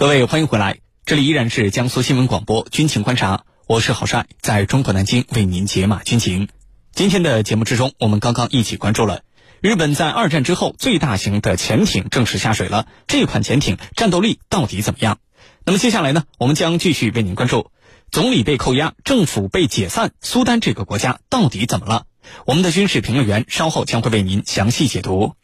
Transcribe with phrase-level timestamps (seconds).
[0.00, 6.48] 各位欢迎回来，这里依然是江苏新闻广播军情观察，我是郝帅，在中国南京为您解码军情。
[6.94, 9.20] 今天的节目之中，我们刚刚一起关注了
[9.60, 15.18] 日本在二战之后最大型的潜艇正式下水了，这款潜艇战斗力到底怎么样？
[15.66, 17.70] 那么接下来呢，我们将继续为您关注
[18.10, 22.06] 总理被扣押，政府被解散，苏丹这个国家到底怎么了？
[22.46, 25.34] 我们的军事评论员稍后将会为您详细解读。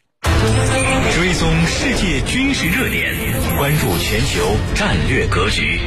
[1.17, 3.11] 追踪世界军事热点，
[3.57, 5.79] 关注全球战略格局。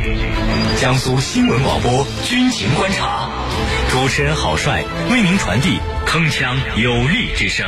[0.80, 3.30] 江苏新闻广播军情观察，
[3.92, 7.64] 主持人郝帅为您传递铿锵有力之声。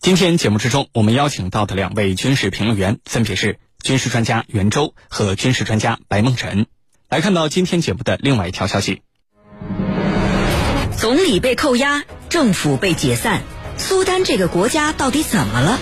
[0.00, 6.66] 今天节目之中，我们邀请到的两位军事评论员分别是军事专家袁周和军事专家白梦辰。
[7.08, 9.02] 来看到今天节目的另外一条消息：
[10.98, 12.02] 总理被扣押。
[12.28, 13.42] 政府被解散，
[13.78, 15.78] 苏丹这个国家到底怎么了？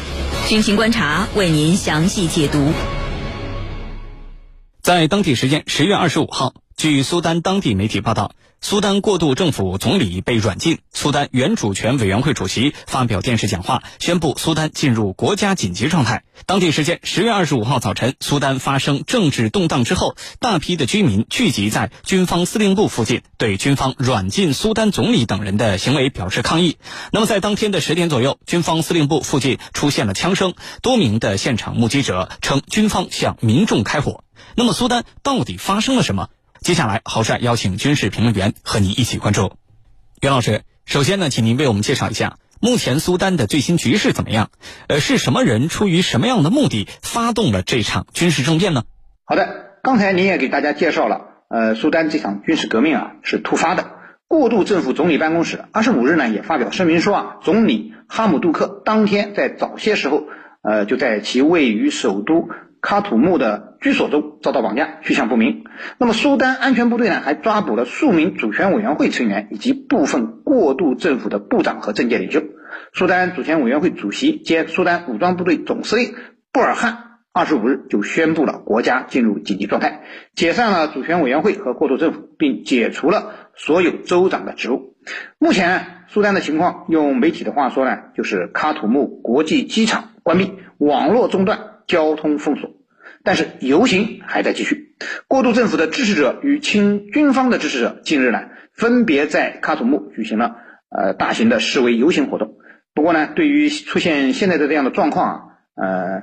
[0.47, 2.73] 军情观察为您详细解读。
[4.83, 8.33] 在当地时间十月二十五号，据苏丹当地媒体报道。
[8.61, 16.25] 苏丹过渡政府总理被软禁，苏丹原主权委员会主席发表电视讲话，宣布苏丹进入国家紧急状态。
[16.47, 26.79] 当地时间十月二十五号早晨，苏丹发生政治动荡之后，大批的居民聚集在军方司令部附近，对军方软禁苏丹总理等人的行为表示抗议。
[27.13, 34.25] 那么，在当天的十点左右，军方司令部附近出现了枪声，多名的现场目击者称军方向民众开火。
[34.57, 36.31] 那么，苏丹到底发生了什么？
[36.61, 39.53] 接下来，郝帅邀请军事评论员和您一起关注。
[40.21, 44.51] 袁老师，首先呢，请您为我们介绍一下目前苏丹的最新局势怎么样？
[44.89, 48.85] 呃，是什么人出于什么样的目的发动了这场军事政变呢？
[49.25, 53.93] 好的，刚才您也给大家介绍了，呃，苏丹这场军事革命啊是突发的。
[54.27, 60.25] 过渡政府总理办公室二十五日呢也发表声明说啊，总理哈姆杜克当天在早些时候，
[60.63, 62.49] 呃，就在其位于首都。
[62.83, 65.65] 喀土穆的居所中遭到绑架，去向不明。
[65.99, 72.43] 那么，苏丹安全部队呢，还抓捕了数名主权委员会成员以及部分过渡政府的部长和政界领袖。
[72.93, 76.15] 苏丹主权委员会主席兼苏丹武装部队总司令
[76.53, 80.03] 布尔汉二十五日就宣布了国家进入紧急状态，
[80.35, 84.97] 解散了主权委员会和过渡政府，并解除了所有州长的职务。
[85.39, 91.73] 目前，苏丹的情况用媒体的话说呢，就是喀土穆国际机场关闭，网络中断。
[91.87, 92.71] 交通封锁，
[93.27, 94.95] 但是游行还在继续。
[95.27, 100.57] 过渡政府的支持者与亲军方的支持者近日呢，分别在喀土穆举行了
[100.89, 102.55] 呃大型的示威游行活动。
[102.95, 105.43] 不过呢，对于出现现在的这样的状况啊，
[105.75, 106.23] 呃，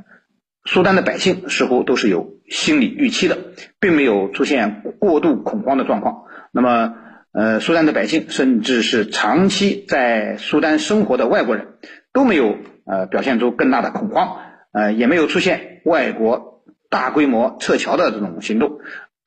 [0.64, 3.38] 苏丹的百姓似乎都是有心理预期的，
[3.82, 6.24] 并没有出现过度恐慌的状况。
[6.54, 6.96] 那么，
[7.34, 11.68] 呃，苏丹的百姓，甚至是长期在苏丹生活的外国人，
[12.14, 14.38] 都没有呃表现出更大的恐慌。
[14.72, 16.53] 呃，也没有出现外国
[16.94, 18.78] 大规模撤侨的这种行动，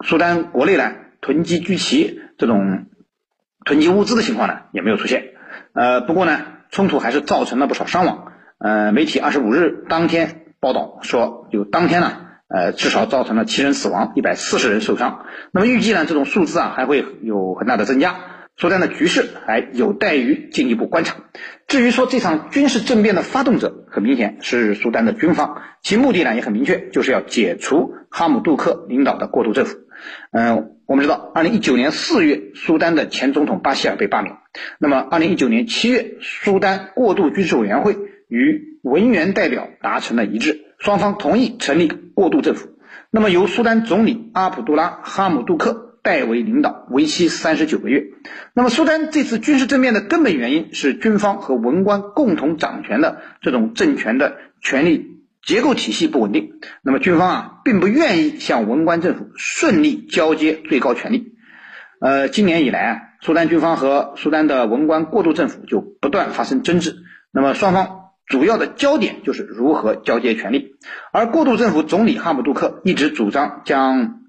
[0.04, 2.86] 苏丹国内呢囤积居奇这种
[3.64, 5.24] 囤积物资的情况呢也没有出现。
[5.72, 6.40] 呃，不过呢，
[6.70, 8.32] 冲突还是造成了不少伤亡。
[8.58, 12.12] 呃，媒体二十五日当天报道说，就当天呢，
[12.46, 15.26] 呃，至少造成了七人死亡，一百四十人受伤。
[15.50, 18.14] 那么预计呢，这种数字啊还会有很大的增加。
[18.58, 21.16] 苏丹的局势还有待于进一步观察。
[21.68, 29.76] 至于说这场军事政变的发动者，很明显是苏丹的军方，其目的呢也很明确，就是要解除哈姆杜克领导的过渡政府。
[30.30, 34.34] 嗯，我们知道，二零一九年四月，苏丹的前总统巴希尔被罢免。
[34.78, 37.96] 那么，二零一九年七月，苏丹过渡军事委员会
[38.28, 42.68] 与文员代表达成了一致，双方同意成立过渡政府。
[43.10, 45.85] 那么，由苏丹总理阿卜杜拉·哈姆杜克。
[46.06, 48.04] 代为领导，为期三十九个月。
[48.54, 56.60] 那么，苏丹这次军事政变的根本原因是军方和文官共同掌权的这种政权的权力结构体系不稳定。
[56.82, 61.32] 那么，军方啊，并不愿意向文官政府顺利交接最高权力。
[62.00, 66.94] 呃，今年以来啊，苏丹军方和苏丹的文官过渡政府就不断发生争执。
[67.32, 70.76] 那么，双方主要的焦点就是如何交接权力。
[71.12, 74.22] 而过渡政府总理哈姆杜克一直主张将。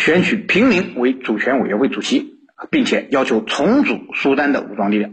[0.00, 2.38] 选取平民为主权委员会主席，
[2.70, 5.12] 并且要求重组苏丹的武装力量。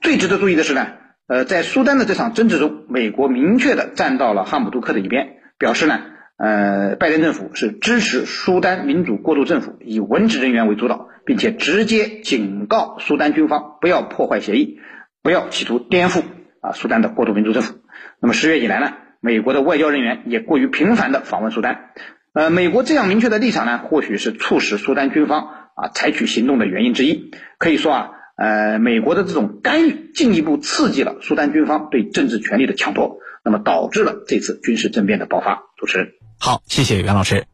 [0.00, 0.88] 最值得注意的是呢，
[1.28, 6.00] 呃，在苏丹的这场争执中，美国明确的站到了汉姆杜克的一边，表示呢，
[6.36, 14.80] 呃，拜登政府是支持苏丹民主过渡政府以文职人员为主导，并且直接警告苏丹军方不要破坏协议，
[15.22, 16.22] 不要企图颠覆
[16.60, 17.76] 啊苏丹的过渡民主政府。
[18.20, 21.90] 那么十月以来呢，美国的外交人员也过于频繁的访问苏丹。
[22.32, 27.30] 呃，美国这样明确的立场呢，或许是促使苏丹军方啊采取行动的原因之一。
[27.58, 35.64] 可以说啊，呃，美国的这种干预进一步刺激了苏丹军方对政治权力的抢夺，那么导致了这次军事政变的爆发。
[35.76, 36.08] 主持人，
[36.38, 37.46] 好，谢谢袁老师。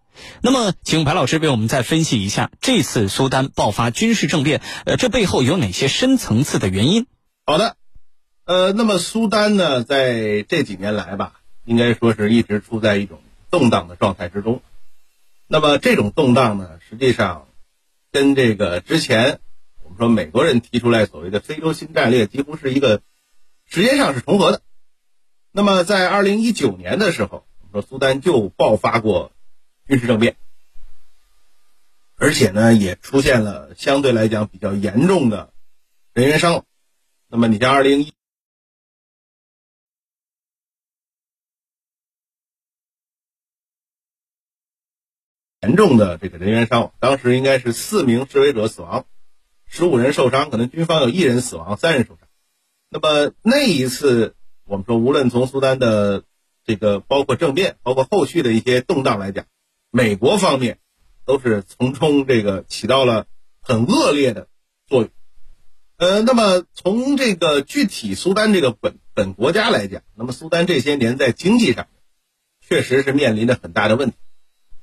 [0.43, 7.07] 那么，请白老师为我们再分析一下这次苏丹爆发军事政变，呃，这背后有哪些深层次的原因？
[7.47, 7.77] 好的，
[8.45, 11.33] 呃，那么苏丹呢，在这几年来吧，
[11.65, 13.19] 应该说是一直处在一种
[13.55, 14.61] 动荡的状态之中。
[15.47, 17.47] 那么这种动荡呢，实际上
[18.11, 19.39] 跟这个之前。
[19.87, 23.03] 我们说美国人提出来所谓的非洲新战略，几乎是一个
[23.67, 24.63] 时间上是重合的。
[25.53, 29.31] 那么在二零一九年的时候，我们说苏丹就爆发过
[29.87, 30.37] 军事政变，
[32.17, 35.53] 而且呢也出现了相对来讲比较严重的
[36.15, 36.65] 人员伤亡。
[37.29, 38.15] 那么你像二零一
[45.65, 49.07] 严重的这个人员伤亡，当时应该是四名示威者死亡。
[49.67, 52.29] 十五人受伤，可能军方有一人死亡，三人受伤。
[52.91, 54.35] 那么那一次，
[54.67, 56.25] 我们说无论从苏丹的
[56.67, 59.47] 这个包括政变，包括后续的一些动荡来讲，
[59.91, 60.81] 美国方面
[61.25, 63.27] 都是从中这个起到了
[63.63, 64.49] 很恶劣的
[64.87, 65.11] 作用。
[65.97, 71.87] 呃，那么从这个具体苏丹这个本本国家来讲，那么苏丹这些年在经济上
[72.61, 74.17] 确实是面临着很大的问题。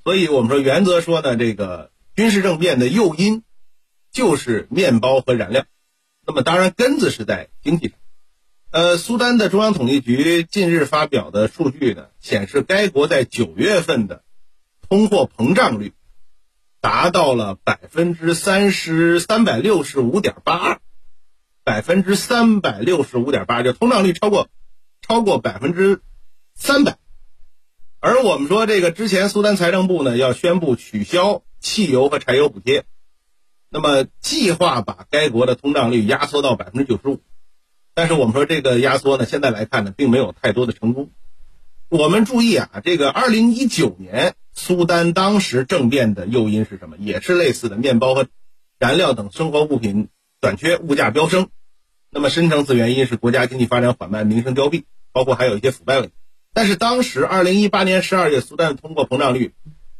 [0.03, 3.44] 所以我们说原则说呢，这个军事政变的诱因。
[4.13, 5.63] 就是面包和燃料，
[6.27, 7.98] 那么当然根子是在经济上。
[8.69, 14.25] 呃，苏丹的中央统计局近日发表的数据呢，显示该国在九月份的
[14.89, 15.94] 通货膨胀率
[16.81, 20.81] 达到了百分之三十三百六十五点八二，
[21.63, 24.50] 百分之三百六十五点八，就通胀率超过
[25.01, 26.01] 超过百分之
[26.53, 26.98] 三百。
[28.03, 32.83] 而我们说这个之前苏丹财政部呢要宣布取消汽油和柴油补贴。
[33.69, 37.21] 那么，计划把该国的通胀率压缩到百分之九十五，
[37.94, 41.12] 但是我们说这个压缩呢，现在来看呢，并没有太多的成功。
[41.89, 46.98] 我们注意啊，这个二零一九年苏丹当时政变的诱因是什么？
[46.98, 48.27] 也是类似的，面包和
[48.80, 50.09] 燃料等生活物品
[50.42, 51.50] 短缺，物价飙升。
[52.09, 56.13] 那么深层次原因是国家经济发展缓慢，民生凋敝，包括还有一些腐败问题。
[56.53, 59.53] 但是当时二零一八年十二月，苏丹的通货膨胀率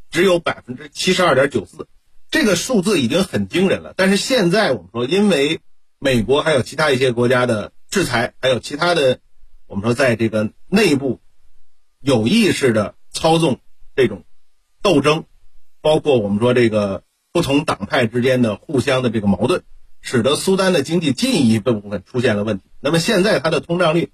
[0.10, 1.88] 只有百分之七十二点九四。
[2.30, 5.60] 这个数字已经很惊人了，但是现在我们说，因为
[6.00, 9.20] 美国还有其他一些国家的制裁，还有其他的，
[9.68, 11.20] 我们说在这个内部
[12.00, 13.60] 有意识的操纵
[13.96, 14.24] 这种
[14.82, 15.26] 斗争，
[15.82, 17.04] 包括我们说这个
[17.34, 19.64] 不同党派之间的互相的这个矛盾，
[20.02, 22.66] 使得苏丹的经济进一步部分出现了问题。
[22.80, 24.12] 那么现在它的通胀率，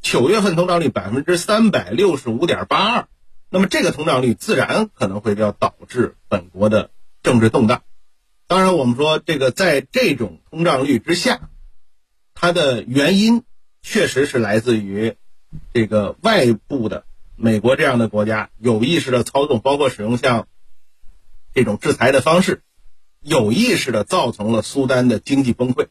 [0.00, 3.08] 九月份通胀率百分之三百六十五点八二，
[3.48, 6.90] 那么这个通胀率自然可能会要导致本国的。
[7.22, 7.82] 政治动荡，
[8.46, 11.50] 当然，我们说这个在这种通胀率之下，
[12.32, 13.42] 它的原因
[13.82, 15.16] 确实是来自于
[15.74, 17.04] 这个外部的
[17.36, 20.48] 美国这样的国家有意识的操纵，包括使用像
[21.52, 22.62] 这种制裁的方式，
[23.20, 25.88] 有意识的造成了苏丹的经济崩溃。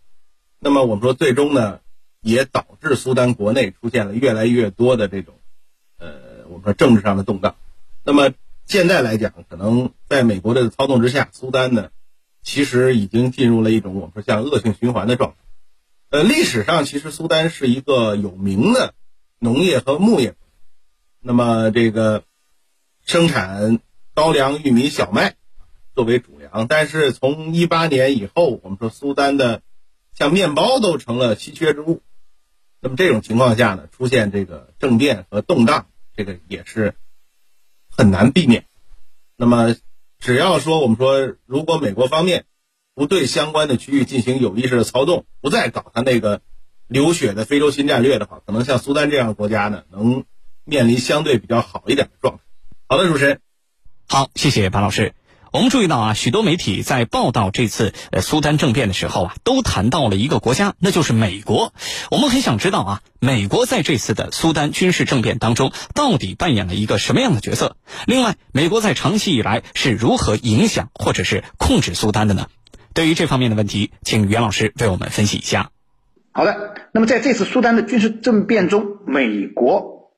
[0.57, 1.81] 那么我们说，最终呢，
[2.21, 5.35] 也导致苏丹国内出现了越来越多的这种
[5.97, 7.55] 呃，我们说政治上的动荡。
[8.03, 8.31] 那么。
[8.65, 11.89] 现在来讲，可能在美国的操纵之下，苏丹呢，
[12.43, 15.37] 其实已经进入了一种我们说像恶性循环的状态。
[16.11, 18.93] 呃，历史上其实苏丹是一个有名的
[19.39, 20.35] 农业和牧业，
[21.19, 22.25] 那么这个
[23.03, 23.79] 生产
[24.13, 25.33] 高粱、玉米、小麦
[25.95, 26.67] 作为主粮。
[26.67, 29.63] 但是从一八年以后，我们说苏丹的
[30.13, 32.03] 像面包都成了稀缺之物。
[32.81, 36.95] 那么这种情况下呢，出现这个政变和动荡，这个也是。
[37.91, 38.63] 很难避免。
[39.35, 39.75] 那么，
[40.19, 42.45] 只要说我们说，如果美国方面
[42.95, 46.39] 不对相关的区域进行有意识的操纵，不再搞他那个
[46.87, 50.23] 流血的非洲新战略的话，可能像苏丹这样的国家呢，能
[50.63, 52.43] 面临相对比较好一点的状态。
[52.87, 53.41] 好的，主持人，
[54.07, 55.13] 好，谢谢白老师。
[55.51, 61.73] 我们注意到啊，许多媒体在报道这次呃苏丹政变的时候啊，都谈到了一个国家，那就是美国。
[62.11, 67.77] 我们很想知道啊，美国在这次的苏丹军事政变当中到底扮演了一个什么样的角色？
[68.05, 72.47] 另外，美国在长期以来是如何影响或者是控制苏丹的呢？
[72.93, 75.71] 对于这方面的问题，请袁老师为我们分析一下。
[76.31, 80.11] 好的，那么在这次苏丹的军事政变中，美国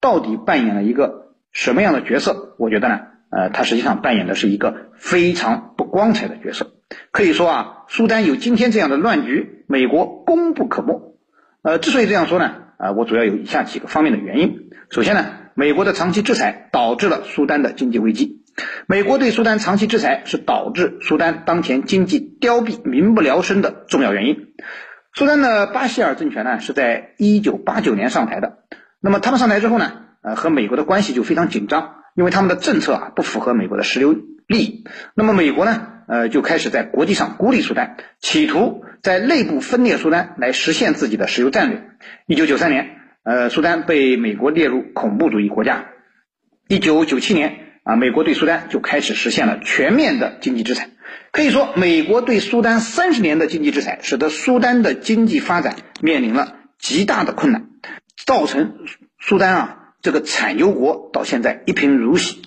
[0.00, 2.54] 到底扮演了一个什么样的角色？
[2.60, 3.00] 我觉得呢？
[3.30, 6.72] 呃，他实际上扮演的是一个非常不光彩的角色。
[7.10, 11.16] 可以说啊，苏丹有今天这样的乱局，美国功不可没。
[11.62, 14.70] 呃，之所以这样说呢，啊，我主要有以下几个方面的原因。
[14.90, 18.44] 首先呢，美国的长期制裁导致了苏丹的经济危机。
[18.86, 24.54] 美国对苏丹长期制裁是导致苏丹当前经济凋敝、民不聊生的重要原因。
[25.12, 28.58] 苏丹的巴希尔政权呢是在一九八九年上台的，
[29.00, 29.92] 那么他们上台之后呢，
[30.22, 34.16] 呃，和美国的关系就非常紧张，因为他们的政策啊不符合美国的石油
[34.48, 34.84] 利益。
[35.14, 41.90] 那么美国呢，呃，就开始在国际上孤立苏丹，企图在内部分裂苏丹来实现自己的石油战略。
[42.26, 45.86] 一九九三年，呃，苏丹被美国列入恐怖主义国家。
[46.66, 47.60] 一九九七年。
[47.86, 50.88] 啊，美国对苏丹就开始实现了全面的经济制裁。
[51.30, 57.68] 可以说，美国对苏丹三十年的经济制裁，使得苏丹的经济发展面临了极大的困难，
[58.26, 58.74] 造成
[59.20, 62.42] 苏丹啊这个产油国到现在一贫如洗。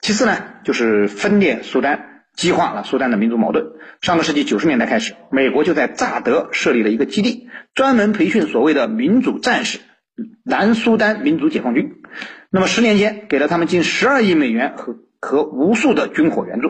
[0.00, 3.64] 其次呢，就是分裂苏丹，激化了苏丹的民族矛盾。
[4.00, 9.78] 上个世纪九十年代开始，美国就在乍得设立了一个基地，专门培训所谓的民主战士——
[10.44, 12.02] 南苏丹民族解放军。
[12.50, 16.68] 那么十年间给了他们近十二亿美元和和无数的军火援助，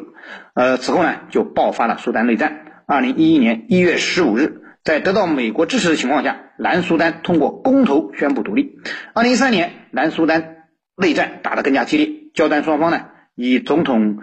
[0.55, 2.63] 呃，此后呢就爆发了苏丹内战。
[2.87, 8.79] 二零一一年一月十五日，在得到美国支持的情况下，南苏丹通过公投宣布独立。
[9.15, 10.65] 二零一三年，南苏丹
[10.97, 14.19] 内战打得更加激烈，交战双方呢以总统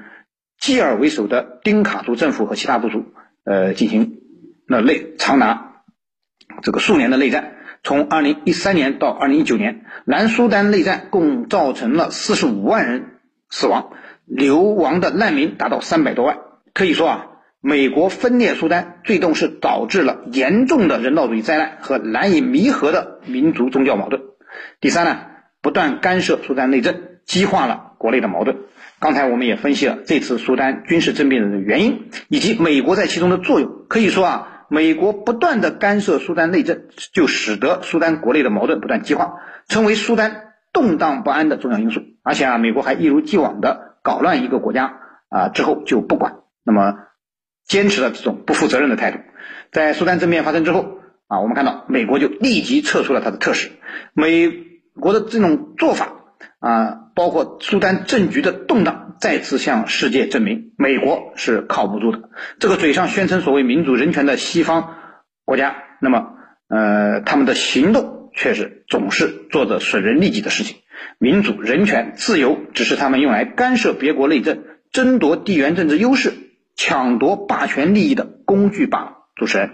[0.59, 3.05] 基尔为首的丁卡族政府和其他部族，
[3.43, 4.21] 呃，进行
[4.67, 5.83] 了内长达
[6.61, 7.55] 这个数年的内战。
[7.83, 13.91] 从二零一三年到二零一九年，南苏丹内战共造成了四十五万人死亡，
[14.25, 16.37] 流亡的难民达到三百多万。
[16.73, 17.27] 可以说啊，
[17.65, 24.21] 美国分裂苏丹，最终是导致了严重的人道主义灾难和难以弥合的民族宗教矛盾。
[24.81, 25.17] 第三呢，
[25.61, 28.57] 不断干涉苏丹内政，激化了国内的矛盾。
[28.99, 33.85] 刚才我们也分析了这次苏丹军事政变的原因，以及美国在其中的作用。
[33.87, 34.49] 可以说啊。
[34.69, 39.35] 美国不断的干涉苏丹内政，就使得苏丹国内的矛盾不断激化，
[39.67, 42.01] 成为苏丹动荡不安的重要因素。
[42.23, 44.95] 而且啊，美国还一如既往的搞乱一个国家
[45.29, 46.95] 啊，之后就不管，那么
[47.65, 49.19] 坚持了这种不负责任的态度。
[49.71, 53.71] 在苏丹政变发生之后啊，我们看到美国就立即撤出了他的特使。
[54.13, 54.51] 美
[54.99, 56.13] 国的这种做法
[56.59, 59.01] 啊，包括苏丹政局的动荡。
[59.19, 62.29] 再次向世界证明，美国是靠不住的。
[62.59, 64.97] 这个嘴上宣称所谓民主人权的西方
[65.45, 66.33] 国家，那么，
[66.67, 70.77] 呃，他们的行动却是总是做着损人利己的事情。
[71.19, 76.33] 民主、人权、自由，只是他们用来干涉别国内政、争夺地缘政治优势、
[76.75, 79.11] 抢夺霸权利益的工具罢了。
[79.35, 79.71] 主持人，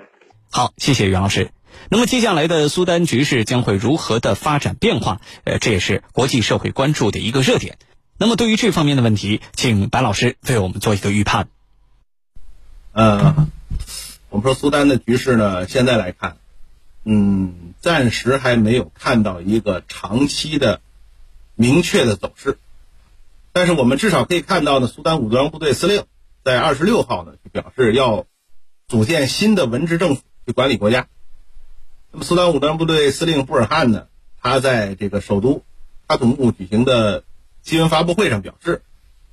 [0.49, 1.51] 好，谢谢袁老师。
[1.89, 5.21] 那么接下来的苏丹局势将会如何的发展变化？
[5.43, 7.77] 呃，这也是国际社会关注的一个热点。
[8.17, 11.47] 那么，对于这方面的问题，请白老师为我们做一个预判。
[12.91, 13.47] 呃，
[14.29, 16.37] 我们说苏丹的局势呢，现在来看，
[17.05, 20.81] 嗯，暂时还没有看到一个长期的
[21.55, 22.57] 明确的走势。
[23.53, 26.03] 但是我们至少可以看到呢，苏丹武装部队司令
[26.43, 28.25] 在二十六号呢就表示要
[28.87, 31.07] 组建新的文职政府去管理国家。
[32.11, 34.07] 那么，苏丹武装部队司令布尔汉呢，
[34.41, 35.63] 他在这个首都
[36.07, 37.23] 喀土穆举行的。
[37.61, 38.83] 新闻发布会上表示，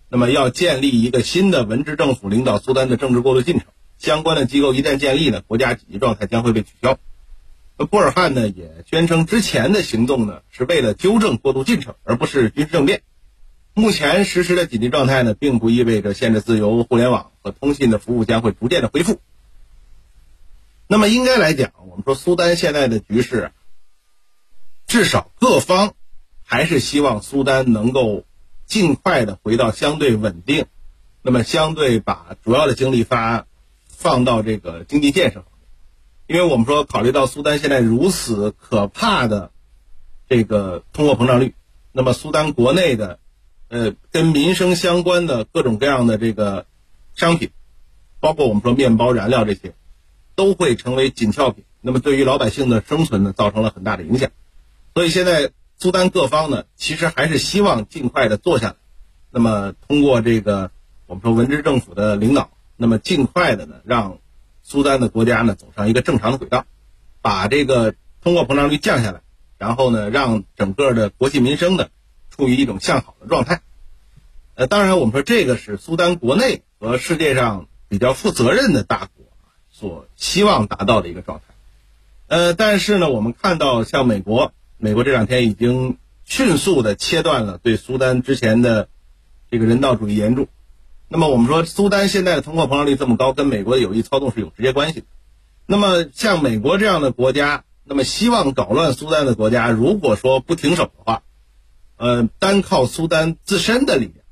[0.09, 3.69] 那么要建立一个新的文职政府领导苏丹的政治过渡进程。
[3.99, 6.99] 相关的机构一旦建立呢，国家紧急状态将会被取消。
[7.79, 13.03] 那布尔汉呢也宣称，之前的行动呢是为了纠正过渡进程，而不是军事政变。
[13.78, 19.21] 目前实施的紧急状态呢，并不意味着限制自由、互联网和通信的服务将会逐渐的恢复。
[20.88, 23.52] 那么应该来讲，我们说苏丹现在的局势，
[24.87, 25.95] 至少各方。
[26.49, 28.23] 还是希望苏丹能够
[28.66, 30.66] 尽快的回到相对稳定，
[31.21, 33.49] 那么相对把主要的精力发
[33.88, 35.66] 放到这个经济建设方面，
[36.28, 39.50] 因为我们说考虑到苏丹现在如此可怕的
[40.28, 41.56] 这个通货膨胀率，
[41.90, 43.18] 那么苏丹国内的
[43.68, 46.66] 呃跟民生相关的各种各样的这个
[47.14, 47.50] 商品，
[48.20, 49.75] 包括我们说面包、燃料这些，
[50.35, 54.30] 都会成为紧俏品，那么对于老百姓的生存呢，造成了很大的影响，
[54.94, 55.50] 所以现在。
[55.78, 58.76] 苏丹各方呢，其实还是希望尽快的坐下来，
[59.30, 60.70] 那么通过这个
[61.06, 64.20] 我们说文职政府的领导，那么尽快的呢，让
[64.62, 66.64] 苏丹的国家呢走上一个正常的轨道，
[67.20, 69.20] 把这个通货膨胀率降下来，
[69.58, 71.88] 然后呢，让整个的国计民生呢
[72.37, 73.62] 处于一种向好的状态。
[74.55, 79.26] 呃，当然我们说这个是苏丹国内和世界上比较负责任的大国
[79.71, 81.55] 所希望达到的一个状态。
[82.28, 84.52] 呃，但是呢，我们看到像美国。
[84.78, 88.90] 美国这两天已经迅速的切断了对苏丹之前的
[89.50, 90.49] 这个人道主义援助。
[91.09, 95.07] 那么我们说，苏丹现在的通货膨胀率这么高，跟美国的有意操纵是有直接关系的。
[95.64, 101.23] 那么像美国这样的国家，那么希望搞乱苏丹的国家，如果说不停手的话，
[101.97, 104.25] 呃，单靠苏丹自身的力量，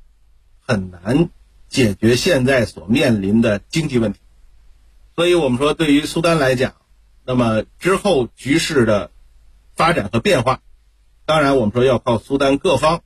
[0.60, 1.30] 很难
[1.68, 4.20] 解决现在所面临的经济问题。
[5.16, 6.74] 所以我们说，对于苏丹来讲，
[7.24, 9.10] 那么之后局势的
[9.74, 10.60] 发展和变化，
[11.24, 13.02] 当然我们说要靠苏丹各方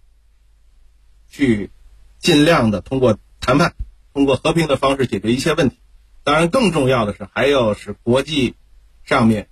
[1.29, 1.71] 去
[2.19, 3.75] 尽量的通过谈判，
[4.13, 5.79] 通过和平的方式解决一切问题。
[6.25, 8.55] 当然，更重要的是还要使国际
[9.05, 9.49] 上面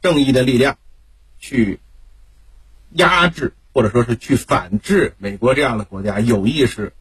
[0.00, 0.78] 正义的力量
[1.38, 1.80] 去
[2.92, 6.94] 压制，或者说是去反制美国这样的国家有意识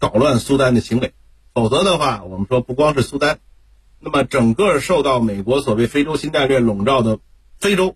[0.00, 1.12] 搞乱苏丹的行为。
[1.54, 3.38] 否则的话，我们说不光是苏丹。
[4.00, 7.20] 那么，整个受到美国所谓“非洲新战略”笼罩的
[7.60, 7.94] 非洲，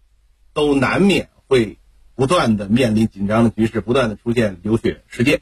[0.53, 1.79] 都难免会
[2.15, 5.41] 不断的面临紧张的局势，不断的出现流血事件。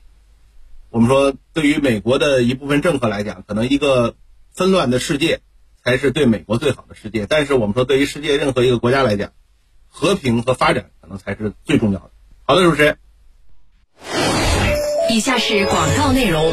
[0.89, 4.17] 我们说，对于美国的一部分政客来讲，可能一个
[4.55, 5.41] 纷乱的世界
[5.85, 7.27] 才是对美国最好的世界。
[7.27, 9.33] 但是，我们说，对于世界任何一个国家来讲，
[9.87, 12.11] 和平和发展可能才是最重要的。
[12.51, 12.99] 好的，主持人。
[15.09, 16.53] 以下是广告内容。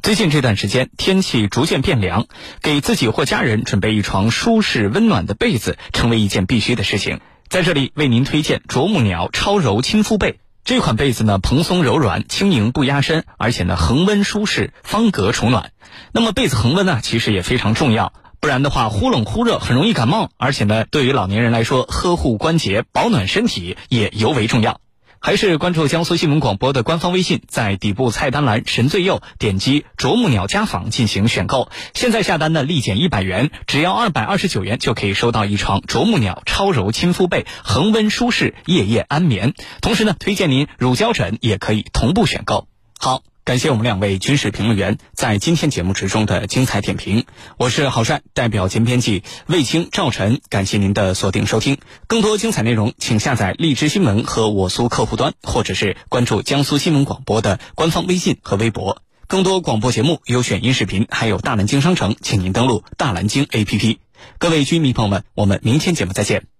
[0.00, 2.28] 最近这段时间天气逐渐变凉，
[2.62, 7.18] 给自己或家人准备一床舒适温暖的被子，成为一件必须的事情。
[7.48, 10.38] 在这里为您推荐啄木鸟超柔亲肤被。
[10.62, 15.72] 这款被子呢，蓬松柔软，轻盈不压身，而且呢恒温舒适，方格储暖。
[16.12, 20.30] 那么被子恒温呢，其实也非常重要，不然的话忽冷忽热，很容易感冒。
[20.36, 24.80] 而且呢，对于老年人来说，呵护关节、保暖身体也尤为重要。
[25.20, 31.70] 还是关注江苏新闻广播的官方微信，在底部菜单栏“神最右”点击“啄木鸟家纺”进行选购。
[31.92, 39.54] 现在下单呢，立减一百元，只要二百二十九元就可以收到一床啄木鸟超柔亲肤被，恒温舒适，夜夜安眠。
[39.80, 42.68] 同时呢，推荐您乳胶枕也可以同步选购。
[43.00, 43.22] 好。
[43.48, 47.24] 感谢我们两位军事评论员在今天节目之中的精彩点评。
[47.56, 51.78] 我是郝帅，代表兼编辑魏青、赵晨，感谢您的锁定收听。
[52.08, 59.00] 更多精彩内容，请下载荔枝新闻和我苏客户端，或者是关注江苏新闻广播的官方微信和微博。
[59.26, 63.96] 更多广播节目、优选音视频，还有大南京商城，请您登录大南京 APP。
[64.36, 66.57] 各位军迷朋友们，我们明天节目再见。